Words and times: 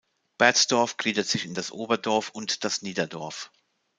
Bertsdorf 0.39 0.97
gliedert 0.97 1.27
sich 1.27 1.45
in 1.45 1.53
das 1.53 1.71
Oberdorf 1.71 2.29
und 2.31 2.63
das 2.63 2.81
Niederdorf. 2.81 3.51